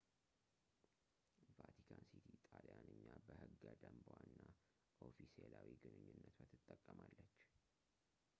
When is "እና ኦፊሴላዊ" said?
4.25-5.69